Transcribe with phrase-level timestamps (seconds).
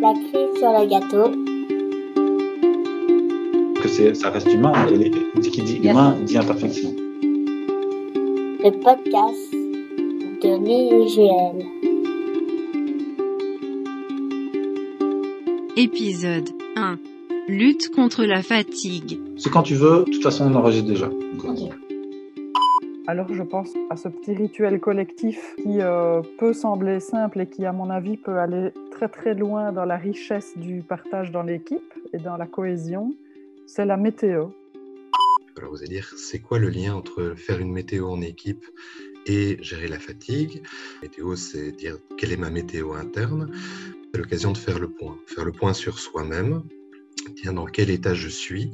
[0.00, 1.30] La cerise sur le gâteau.
[3.80, 4.72] Que c'est, ça reste humain.
[4.88, 5.10] Et les-
[5.50, 6.94] qui dit humain dit imperfection.
[7.22, 9.52] Le podcast
[10.42, 11.66] de l'IGL.
[15.76, 16.98] Épisode 1.
[17.48, 19.18] Lutte contre la fatigue.
[19.36, 20.04] C'est quand tu veux.
[20.06, 21.06] De toute façon, on enregistre déjà.
[21.08, 21.56] Donc,
[23.06, 27.64] Alors je pense à ce petit rituel collectif qui euh, peut sembler simple et qui,
[27.64, 31.94] à mon avis, peut aller très très loin dans la richesse du partage dans l'équipe
[32.12, 33.14] et dans la cohésion.
[33.66, 34.48] C'est la météo.
[35.56, 38.64] Alors vous allez dire, c'est quoi le lien entre faire une météo en équipe
[39.26, 40.62] et gérer la fatigue?
[41.02, 43.50] Météo, c'est dire quelle est ma météo interne?
[44.12, 45.16] C'est l'occasion de faire le point.
[45.26, 46.62] Faire le point sur soi-même,
[47.34, 48.72] dire dans quel état je suis,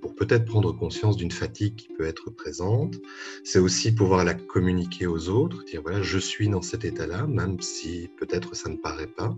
[0.00, 2.96] pour peut-être prendre conscience d'une fatigue qui peut être présente.
[3.44, 7.60] C'est aussi pouvoir la communiquer aux autres, dire voilà, je suis dans cet état-là, même
[7.60, 9.34] si peut-être ça ne paraît pas.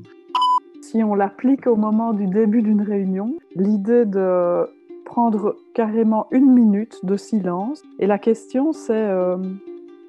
[0.81, 4.67] Si on l'applique au moment du début d'une réunion, l'idée de
[5.05, 9.37] prendre carrément une minute de silence, et la question c'est euh,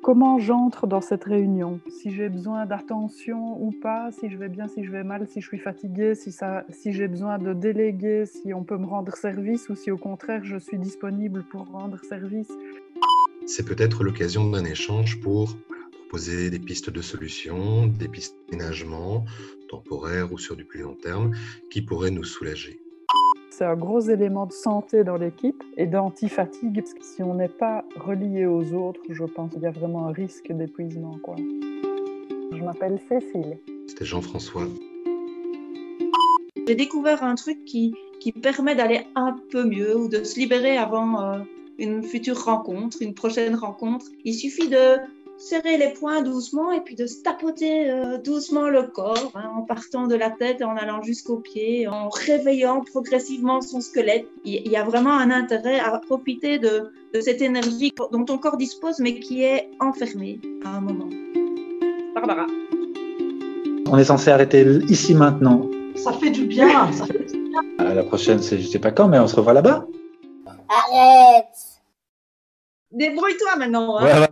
[0.03, 1.79] comment j'entre dans cette réunion?
[1.89, 5.39] Si j'ai besoin d'attention ou pas, si je vais bien, si je vais mal, si
[5.41, 6.35] je suis fatiguée, si,
[6.69, 10.43] si j'ai besoin de déléguer, si on peut me rendre service ou si au contraire
[10.43, 12.51] je suis disponible pour rendre service.
[13.47, 15.55] c'est peut-être l'occasion d'un échange pour
[15.91, 19.23] proposer des pistes de solutions, des pistes d'aménagement
[19.69, 21.31] temporaires ou sur du plus long terme
[21.71, 22.77] qui pourraient nous soulager.
[23.55, 26.73] C'est un gros élément de santé dans l'équipe et d'anti-fatigue.
[26.73, 30.07] parce que Si on n'est pas relié aux autres, je pense qu'il y a vraiment
[30.07, 31.19] un risque d'épuisement.
[31.21, 31.35] quoi.
[31.37, 33.59] Je m'appelle Cécile.
[33.85, 34.63] C'était Jean-François.
[36.67, 40.75] J'ai découvert un truc qui, qui permet d'aller un peu mieux ou de se libérer
[40.75, 41.37] avant euh,
[41.77, 44.07] une future rencontre, une prochaine rencontre.
[44.25, 44.97] Il suffit de
[45.37, 49.61] serrer les poings doucement et puis de se tapoter euh, doucement le corps hein, en
[49.61, 54.27] partant de la tête et en allant jusqu'aux pieds, en réveillant progressivement son squelette.
[54.45, 58.57] Il y a vraiment un intérêt à profiter de, de cette énergie dont ton corps
[58.57, 61.09] dispose mais qui est enfermée à un moment.
[62.15, 62.45] Barbara.
[63.87, 65.69] on est censé arrêter ici maintenant.
[65.95, 66.91] Ça fait du bien.
[66.91, 67.93] Ça fait du bien.
[67.93, 69.87] La prochaine, c'est je sais pas quand, mais on se revoit là-bas.
[70.69, 71.82] Arrête
[72.93, 73.97] Débrouille-toi maintenant.
[73.97, 74.27] hein.